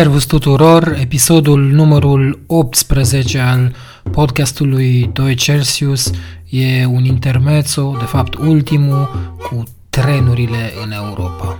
[0.00, 3.74] Servus tuturor, episodul numărul 18 al
[4.10, 6.10] podcastului 2 Celsius
[6.48, 11.58] e un intermezzo, de fapt ultimul, cu trenurile în Europa.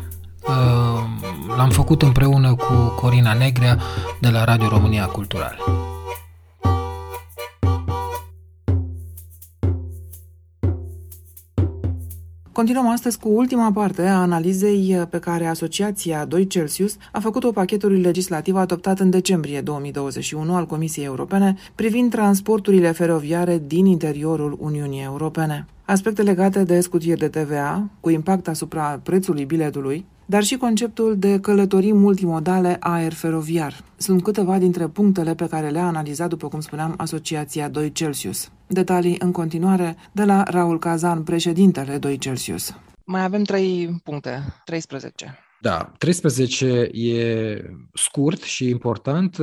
[0.48, 3.78] Uh, l-am făcut împreună cu Corina Negrea
[4.20, 5.58] de la Radio România Cultural.
[12.60, 18.00] Continuăm astăzi cu ultima parte a analizei pe care Asociația 2 Celsius a făcut-o pachetului
[18.00, 25.66] legislativ adoptat în decembrie 2021 al Comisiei Europene privind transporturile feroviare din interiorul Uniunii Europene.
[25.84, 31.38] Aspecte legate de scutiri de TVA, cu impact asupra prețului biletului, dar și conceptul de
[31.40, 33.84] călătorii multimodale aer feroviar.
[33.96, 38.50] Sunt câteva dintre punctele pe care le-a analizat, după cum spuneam, Asociația 2 Celsius.
[38.72, 42.74] Detalii în continuare de la Raul Cazan, președintele 2 Celsius.
[43.04, 45.38] Mai avem trei puncte, 13.
[45.60, 47.56] Da, 13 e
[47.94, 49.36] scurt și important.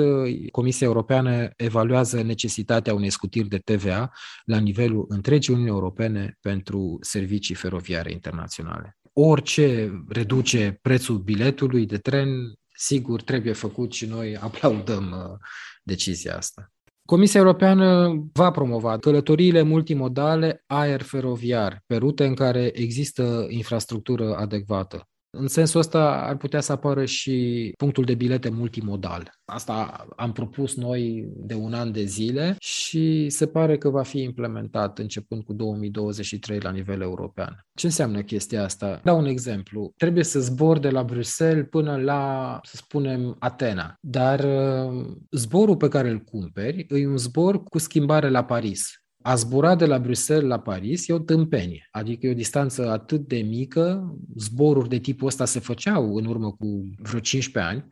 [0.51, 4.11] Comisia Europeană evaluează necesitatea unei scutiri de TVA
[4.45, 12.29] la nivelul întregii Uniunii Europene pentru servicii feroviare internaționale orice reduce prețul biletului de tren,
[12.75, 15.37] sigur, trebuie făcut și noi aplaudăm uh,
[15.83, 16.71] decizia asta.
[17.07, 25.07] Comisia Europeană va promova călătoriile multimodale aer feroviar pe rute în care există infrastructură adecvată.
[25.39, 29.31] În sensul ăsta ar putea să apară și punctul de bilete multimodal.
[29.45, 34.21] Asta am propus noi de un an de zile și se pare că va fi
[34.21, 37.65] implementat începând cu 2023 la nivel european.
[37.73, 39.01] Ce înseamnă chestia asta?
[39.03, 39.93] Dau un exemplu.
[39.97, 43.95] Trebuie să zbor de la Bruxelles până la, să spunem, Atena.
[44.01, 49.35] Dar uh, zborul pe care îl cumperi e un zbor cu schimbare la Paris a
[49.35, 53.37] zbura de la Bruxelles la Paris e o tâmpenie, adică e o distanță atât de
[53.37, 57.85] mică, zboruri de tipul ăsta se făceau în urmă cu vreo 15 ani,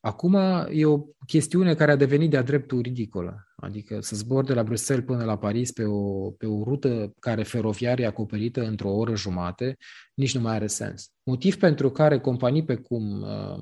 [0.00, 0.34] acum
[0.70, 5.04] e o chestiune care a devenit de-a dreptul ridicolă, adică să zbor de la Bruxelles
[5.04, 9.76] până la Paris pe o, pe o rută care feroviară e acoperită într-o oră jumate,
[10.14, 11.10] nici nu mai are sens.
[11.22, 13.58] Motiv pentru care companii pe cum uh,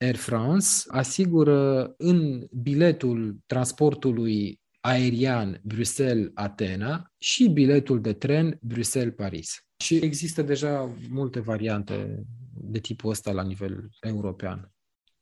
[0.00, 9.66] Air France asigură în biletul transportului aerian Bruxelles-Atena și biletul de tren Bruxelles-Paris.
[9.76, 12.24] Și există deja multe variante
[12.54, 14.72] de tipul ăsta la nivel european.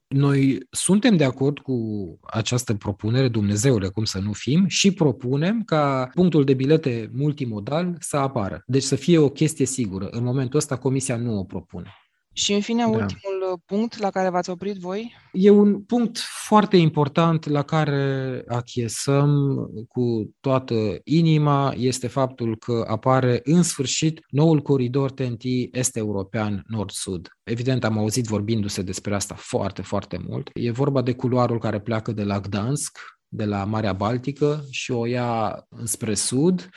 [0.09, 1.77] Noi suntem de acord cu
[2.23, 8.17] această propunere, Dumnezeule, cum să nu fim, și propunem ca punctul de bilete multimodal să
[8.17, 8.63] apară.
[8.67, 10.09] Deci să fie o chestie sigură.
[10.11, 11.91] În momentul ăsta Comisia nu o propune.
[12.33, 12.89] Și în fine, da.
[12.89, 13.32] ultimul uh,
[13.65, 15.15] punct la care v-ați oprit voi?
[15.33, 19.57] E un punct foarte important la care achiesăm
[19.89, 20.75] cu toată
[21.05, 27.29] inima, este faptul că apare în sfârșit noul coridor TNT est-european nord-sud.
[27.43, 30.51] Evident, am auzit vorbindu-se despre asta foarte, foarte mult.
[30.53, 32.99] E vorba de culoarul care pleacă de la Gdansk,
[33.29, 36.69] de la Marea Baltică și o ia înspre sud,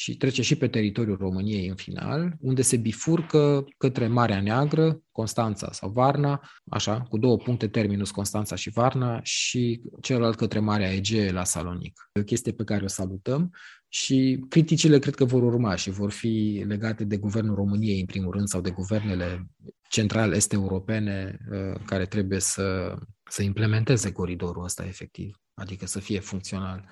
[0.00, 5.72] și trece și pe teritoriul României în final, unde se bifurcă către Marea Neagră, Constanța
[5.72, 11.32] sau Varna, așa, cu două puncte terminus Constanța și Varna și celălalt către Marea Egee
[11.32, 12.10] la Salonic.
[12.12, 13.50] E o chestie pe care o salutăm
[13.88, 18.32] și criticile cred că vor urma și vor fi legate de Guvernul României în primul
[18.32, 19.46] rând sau de guvernele
[19.88, 22.94] central este europene uh, care trebuie să,
[23.30, 26.88] să implementeze coridorul ăsta efectiv, adică să fie funcțional.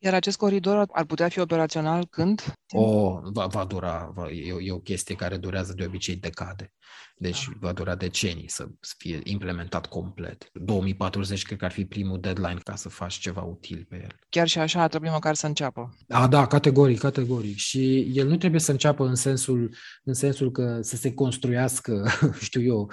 [0.00, 2.54] Iar acest coridor ar putea fi operațional când?
[2.74, 6.72] O, va, va dura, va, e, e o chestie care durează de obicei decade.
[7.16, 7.52] Deci da.
[7.60, 10.50] va dura decenii să fie implementat complet.
[10.52, 14.18] 2040 cred că ar fi primul deadline ca să faci ceva util pe el.
[14.28, 15.96] Chiar și așa ar trebui măcar să înceapă.
[16.08, 17.56] A, da, categoric, categoric.
[17.56, 22.06] Și el nu trebuie să înceapă în sensul, în sensul că să se construiască,
[22.40, 22.90] știu eu,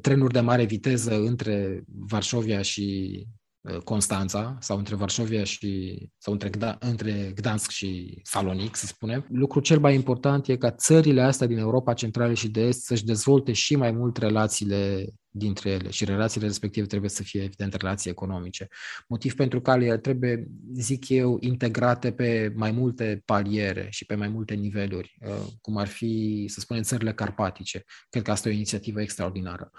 [0.00, 3.40] trenuri de mare viteză între Varșovia și Uh,
[3.84, 9.26] Constanța sau între Varșovia și sau între, Gda, între Gdansk și Salonic, să spunem.
[9.28, 13.04] Lucrul cel mai important e ca țările astea din Europa Centrală și de Est să-și
[13.04, 18.10] dezvolte și mai mult relațiile dintre ele și relațiile respective trebuie să fie, evident, relații
[18.10, 18.68] economice.
[19.08, 24.28] Motiv pentru care ele trebuie, zic eu, integrate pe mai multe paliere și pe mai
[24.28, 27.84] multe niveluri, uh, cum ar fi, să spunem, țările carpatice.
[28.10, 29.70] Cred că asta e o inițiativă extraordinară.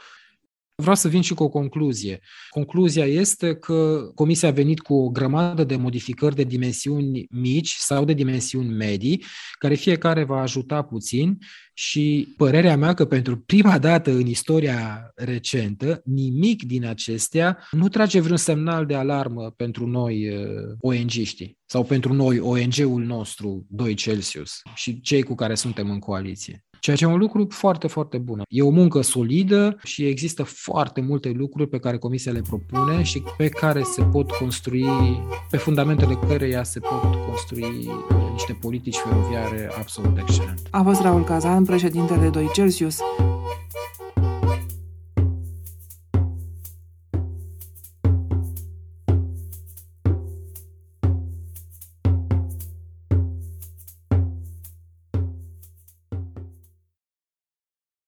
[0.77, 2.19] Vreau să vin și cu o concluzie.
[2.49, 8.05] Concluzia este că Comisia a venit cu o grămadă de modificări de dimensiuni mici sau
[8.05, 9.23] de dimensiuni medii,
[9.59, 11.37] care fiecare va ajuta puțin
[11.73, 18.19] și părerea mea că pentru prima dată în istoria recentă, nimic din acestea nu trage
[18.19, 20.45] vreun semnal de alarmă pentru noi uh,
[20.79, 26.65] ONG-știi sau pentru noi ONG-ul nostru 2 Celsius și cei cu care suntem în coaliție
[26.85, 28.41] ceea ce e un lucru foarte, foarte bun.
[28.47, 33.23] E o muncă solidă și există foarte multe lucruri pe care Comisia le propune și
[33.37, 37.89] pe care se pot construi, pe fundamentele căreia se pot construi
[38.31, 40.61] niște politici feroviare absolut excelente.
[40.71, 42.99] A fost Raul Cazan, președintele 2 Celsius.